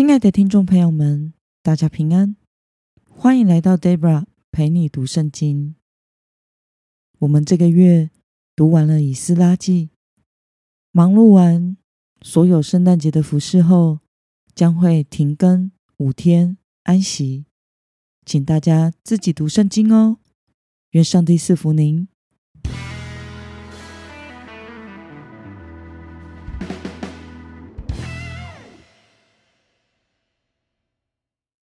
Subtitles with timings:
[0.00, 2.34] 亲爱的听众朋友们，大家平安，
[3.10, 5.74] 欢迎来到 Debra 陪你读圣经。
[7.18, 8.08] 我们这个月
[8.56, 9.90] 读完了以斯拉记，
[10.90, 11.76] 忙碌完
[12.22, 13.98] 所有圣诞节的服饰后，
[14.54, 17.44] 将会停更五天安息，
[18.24, 20.16] 请大家自己读圣经哦。
[20.92, 22.08] 愿上帝赐福您。